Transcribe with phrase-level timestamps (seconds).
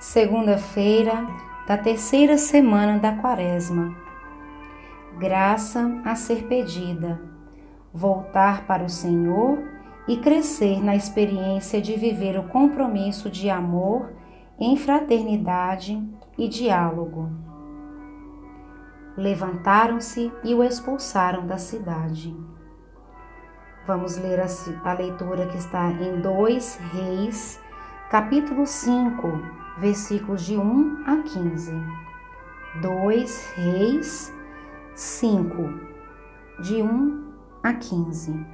[0.00, 1.26] segunda-feira
[1.66, 3.94] da terceira semana da Quaresma.
[5.18, 7.20] Graça a ser pedida,
[7.92, 9.62] voltar para o Senhor
[10.08, 14.10] e crescer na experiência de viver o compromisso de amor
[14.58, 16.02] em fraternidade
[16.38, 17.30] e diálogo.
[19.18, 22.34] Levantaram-se e o expulsaram da cidade.
[23.86, 27.60] Vamos ler a, leitura que está em 2 Reis,
[28.08, 31.72] capítulo 5, versículos de 1 a 15.
[32.82, 34.32] 2 Reis
[34.94, 35.80] 5,
[36.62, 37.32] de 1
[37.62, 38.46] a 15.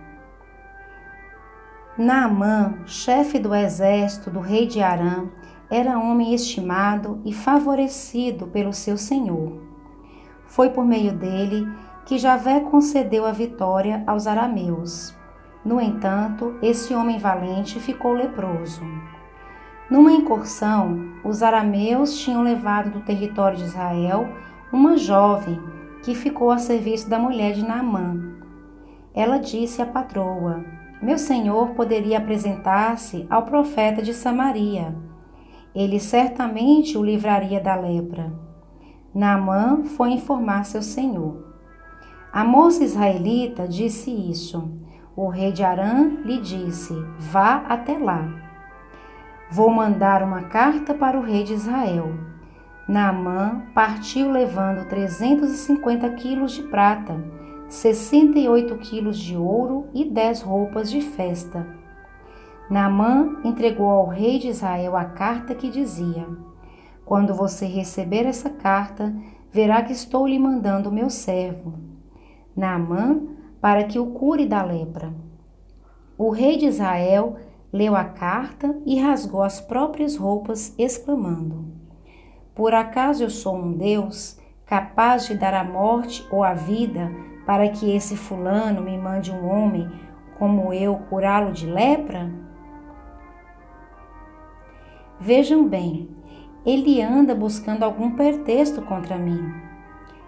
[1.98, 5.28] Naamã, chefe do exército do rei de Arã,
[5.70, 9.60] era homem estimado e favorecido pelo seu senhor.
[10.46, 11.66] Foi por meio dele
[12.04, 15.14] que Javé concedeu a vitória aos arameus.
[15.64, 18.82] No entanto, esse homem valente ficou leproso.
[19.88, 24.29] Numa incursão, os arameus tinham levado do território de Israel
[24.73, 25.60] uma jovem
[26.02, 28.34] que ficou a serviço da mulher de Naamã.
[29.14, 30.64] Ela disse à patroa:
[31.01, 34.95] Meu senhor poderia apresentar-se ao profeta de Samaria.
[35.73, 38.32] Ele certamente o livraria da lepra.
[39.14, 41.46] Naamã foi informar seu senhor.
[42.32, 44.68] A moça israelita disse isso.
[45.14, 48.45] O rei de Arã lhe disse: Vá até lá.
[49.48, 52.12] Vou mandar uma carta para o rei de Israel.
[52.88, 57.24] Naamã partiu levando 350 quilos de prata,
[57.68, 61.64] 68 quilos de ouro e 10 roupas de festa.
[62.68, 66.26] Naamã entregou ao rei de Israel a carta que dizia:
[67.04, 69.14] Quando você receber essa carta,
[69.52, 71.74] verá que estou lhe mandando meu servo,
[72.56, 73.20] Naamã,
[73.60, 75.12] para que o cure da lepra.
[76.19, 77.36] O rei de Israel
[77.77, 81.66] leu a carta e rasgou as próprias roupas, exclamando:
[82.55, 87.12] Por acaso eu sou um Deus capaz de dar a morte ou a vida
[87.44, 89.88] para que esse fulano me mande um homem
[90.38, 92.32] como eu curá-lo de lepra?
[95.20, 96.10] Vejam bem,
[96.65, 99.53] ele anda buscando algum pretexto contra mim.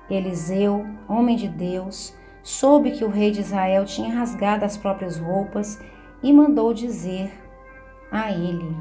[0.08, 5.78] Eliseu, homem de Deus, soube que o rei de Israel tinha rasgado as próprias roupas
[6.22, 7.32] e mandou dizer
[8.10, 8.76] a ele: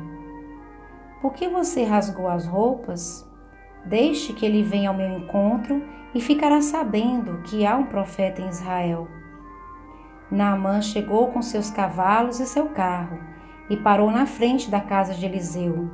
[1.21, 3.27] Por que você rasgou as roupas?
[3.85, 5.81] Deixe que ele venha ao meu encontro
[6.13, 9.07] e ficará sabendo que há um profeta em Israel.
[10.29, 13.19] Naamã chegou com seus cavalos e seu carro
[13.69, 15.89] e parou na frente da casa de Eliseu.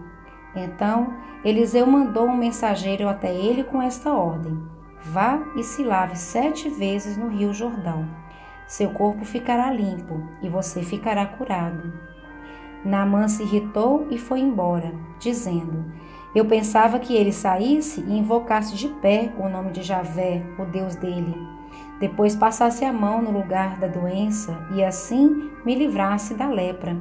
[0.56, 4.58] Então Eliseu mandou um mensageiro até ele com esta ordem:
[5.02, 8.23] Vá e se lave sete vezes no rio Jordão
[8.68, 11.94] seu corpo ficará limpo e você ficará curado.
[12.84, 15.86] Naamã se irritou e foi embora, dizendo:
[16.36, 20.96] Eu pensava que ele saísse e invocasse de pé o nome de Javé, o Deus
[20.96, 21.36] dele.
[22.00, 26.98] Depois passasse a mão no lugar da doença e assim me livrasse da lepra.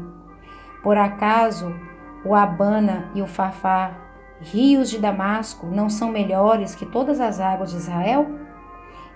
[0.82, 1.74] Por acaso
[2.24, 3.92] o Abana e o Fafá,
[4.40, 8.30] rios de Damasco, não são melhores que todas as águas de Israel?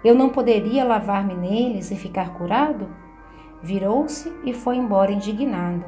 [0.06, 2.86] Eu não poderia lavar-me neles e ficar curado?
[3.60, 5.84] Virou-se e foi embora indignado.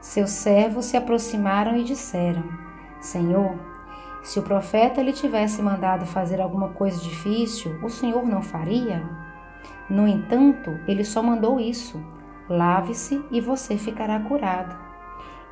[0.00, 2.42] Seus servos se aproximaram e disseram:
[2.98, 3.54] Senhor,
[4.22, 9.02] se o profeta lhe tivesse mandado fazer alguma coisa difícil, o Senhor não faria?
[9.90, 12.02] No entanto, ele só mandou isso:
[12.48, 14.74] lave-se e você ficará curado.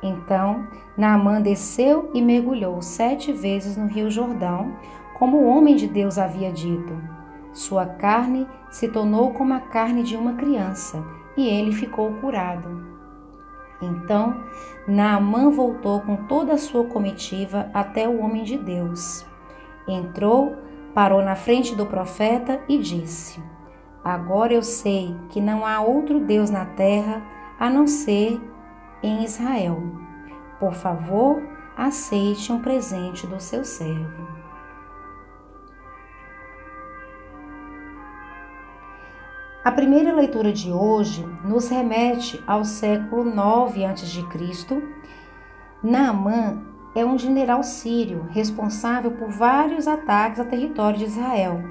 [0.01, 4.75] Então Naamã desceu e mergulhou sete vezes no rio Jordão,
[5.19, 7.14] como o homem de Deus havia dito.
[7.55, 11.01] Sua carne se tornou como a carne de uma criança
[11.37, 12.85] e ele ficou curado.
[13.81, 14.43] Então
[14.85, 19.25] Naamã voltou com toda a sua comitiva até o homem de Deus.
[19.87, 20.57] Entrou,
[20.93, 23.41] parou na frente do profeta e disse:
[24.03, 27.23] Agora eu sei que não há outro Deus na terra
[27.57, 28.37] a não ser
[29.01, 29.81] em Israel.
[30.59, 31.41] Por favor,
[31.77, 34.34] aceite um presente do seu servo.
[39.65, 44.23] A primeira leitura de hoje nos remete ao século 9 a.C.
[45.81, 46.61] Naamã
[46.93, 51.63] é um general sírio responsável por vários ataques a território de Israel.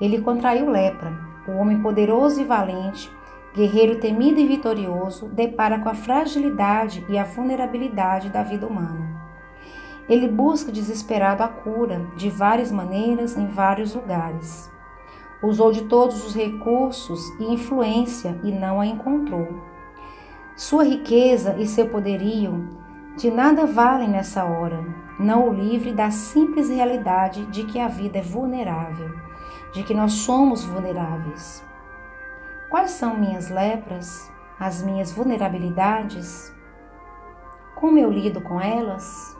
[0.00, 1.16] Ele contraiu lepra.
[1.46, 3.08] O homem poderoso e valente,
[3.54, 9.16] guerreiro temido e vitorioso, depara com a fragilidade e a vulnerabilidade da vida humana.
[10.08, 14.76] Ele busca desesperado a cura de várias maneiras em vários lugares.
[15.42, 19.46] Usou de todos os recursos e influência e não a encontrou.
[20.56, 22.68] Sua riqueza e seu poderio
[23.16, 24.84] de nada valem nessa hora,
[25.18, 29.10] não o livre da simples realidade de que a vida é vulnerável,
[29.72, 31.64] de que nós somos vulneráveis.
[32.68, 36.52] Quais são minhas lepras, as minhas vulnerabilidades?
[37.76, 39.37] Como eu lido com elas?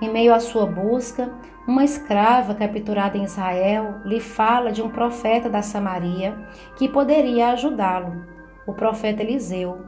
[0.00, 1.32] Em meio à sua busca,
[1.66, 6.38] uma escrava capturada em Israel lhe fala de um profeta da Samaria
[6.76, 8.24] que poderia ajudá-lo,
[8.66, 9.78] o profeta Eliseu.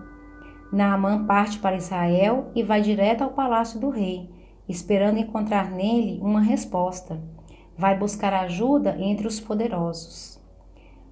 [0.73, 4.29] Naamã parte para Israel e vai direto ao palácio do rei,
[4.69, 7.21] esperando encontrar nele uma resposta.
[7.79, 10.41] Vai buscar ajuda entre os poderosos.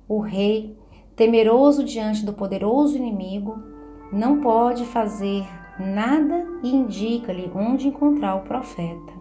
[0.09, 0.77] O rei,
[1.15, 3.78] temeroso diante do poderoso inimigo,
[4.13, 5.47] não pode fazer
[5.79, 9.13] nada e indica-lhe onde encontrar o profeta.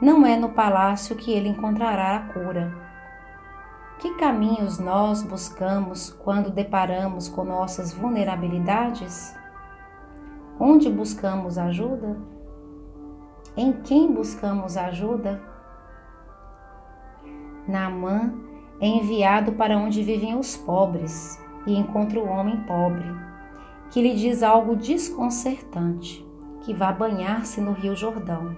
[0.00, 2.74] Não é no palácio que ele encontrará a cura.
[3.98, 9.36] Que caminhos nós buscamos quando deparamos com nossas vulnerabilidades?
[10.58, 12.16] Onde buscamos ajuda?
[13.56, 15.42] Em quem buscamos ajuda?
[17.66, 18.32] Naamã
[18.80, 23.27] é enviado para onde vivem os pobres e encontra o homem pobre
[23.90, 26.26] que lhe diz algo desconcertante,
[26.62, 28.56] que vá banhar-se no Rio Jordão.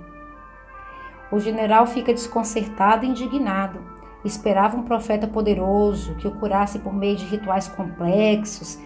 [1.31, 3.79] O general fica desconcertado e indignado.
[4.25, 8.79] Esperava um profeta poderoso que o curasse por meio de rituais complexos,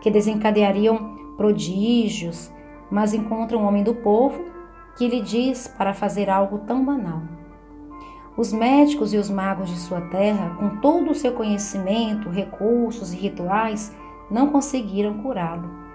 [0.00, 2.50] que desencadeariam prodígios,
[2.90, 4.42] mas encontra um homem do povo
[4.96, 7.22] que lhe diz para fazer algo tão banal.
[8.36, 13.16] Os médicos e os magos de sua terra, com todo o seu conhecimento, recursos e
[13.16, 13.94] rituais,
[14.30, 15.89] não conseguiram curá-lo.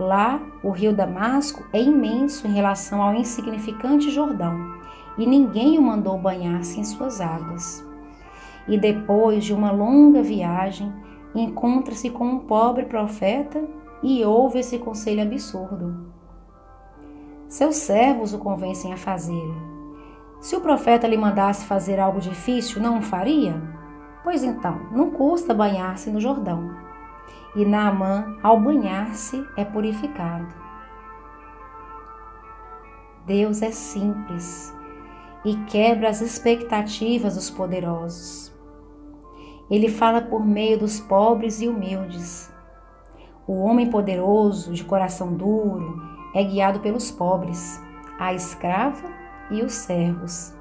[0.00, 4.56] Lá, o rio Damasco é imenso em relação ao insignificante Jordão,
[5.18, 7.86] e ninguém o mandou banhar-se em suas águas.
[8.66, 10.90] E depois de uma longa viagem,
[11.34, 13.62] encontra-se com um pobre profeta
[14.02, 16.10] e ouve esse conselho absurdo.
[17.46, 19.54] Seus servos o convencem a fazê-lo.
[20.40, 23.62] Se o profeta lhe mandasse fazer algo difícil, não o faria?
[24.24, 26.89] Pois então, não custa banhar-se no Jordão
[27.54, 30.54] e Naamã, ao banhar-se, é purificado.
[33.26, 34.74] Deus é simples
[35.44, 38.52] e quebra as expectativas dos poderosos.
[39.70, 42.52] Ele fala por meio dos pobres e humildes.
[43.46, 46.02] O homem poderoso, de coração duro,
[46.34, 47.80] é guiado pelos pobres,
[48.18, 49.08] a escrava
[49.50, 50.54] e os servos.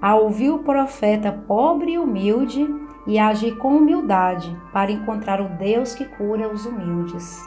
[0.00, 2.66] A ouvir o profeta pobre e humilde,
[3.06, 7.42] e agir com humildade para encontrar o Deus que cura os humildes.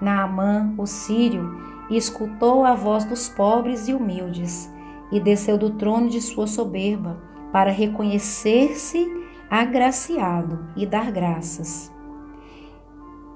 [0.00, 1.58] Naamã, o sírio,
[1.90, 4.72] escutou a voz dos pobres e humildes
[5.12, 7.18] e desceu do trono de sua soberba
[7.52, 9.20] para reconhecer-se
[9.50, 11.92] agraciado e dar graças.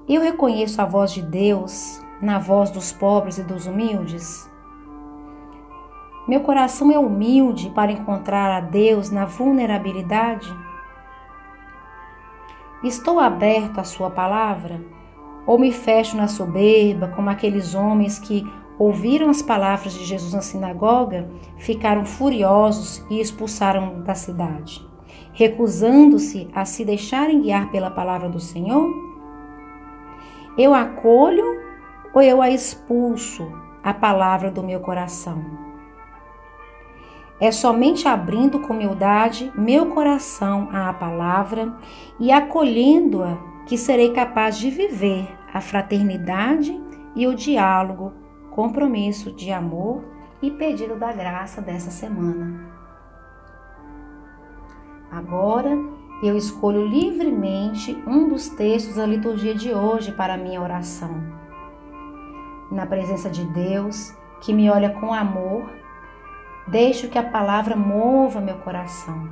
[0.07, 4.49] Eu reconheço a voz de Deus na voz dos pobres e dos humildes.
[6.27, 10.47] Meu coração é humilde para encontrar a Deus na vulnerabilidade.
[12.85, 14.79] Estou aberto à Sua palavra?
[15.47, 18.47] Ou me fecho na soberba, como aqueles homens que
[18.77, 21.27] ouviram as palavras de Jesus na sinagoga,
[21.57, 24.87] ficaram furiosos e expulsaram da cidade,
[25.33, 28.93] recusando-se a se deixarem guiar pela palavra do Senhor?
[30.55, 31.59] Eu acolho
[32.13, 33.51] ou eu a expulso
[33.83, 35.64] a palavra do meu coração?
[37.39, 41.73] É somente abrindo com humildade meu coração à palavra
[42.19, 46.79] e acolhendo-a que serei capaz de viver a fraternidade
[47.15, 48.13] e o diálogo,
[48.51, 50.03] compromisso de amor
[50.41, 52.73] e pedido da graça dessa semana.
[55.11, 55.77] Agora
[56.23, 61.21] eu escolho livremente um dos textos da liturgia de hoje para minha oração.
[62.71, 65.69] Na presença de Deus, que me olha com amor
[66.67, 69.29] Deixo que a palavra mova meu coração.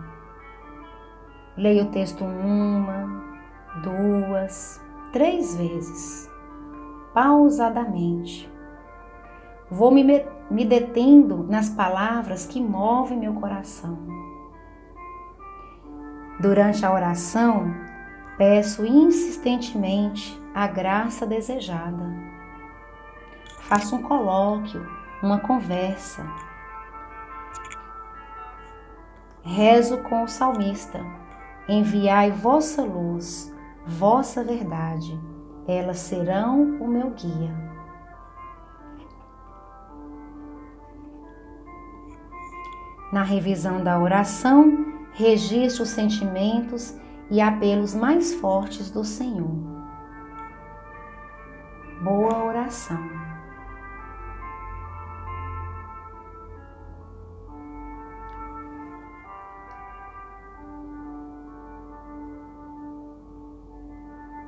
[1.58, 3.10] Leio o texto uma,
[3.82, 4.80] duas,
[5.12, 6.30] três vezes,
[7.12, 8.52] pausadamente.
[9.70, 10.04] Vou me,
[10.52, 13.98] me detendo nas palavras que movem meu coração.
[16.40, 17.74] Durante a oração,
[18.38, 22.14] peço insistentemente a graça desejada.
[23.62, 24.86] Faço um colóquio,
[25.24, 26.24] uma conversa
[29.44, 31.00] Rezo com o salmista:
[31.68, 33.54] Enviai vossa luz,
[33.86, 35.20] vossa verdade,
[35.68, 37.54] elas serão o meu guia.
[43.12, 46.98] Na revisão da oração, registro os sentimentos
[47.30, 49.56] e apelos mais fortes do Senhor.
[52.02, 53.33] Boa oração.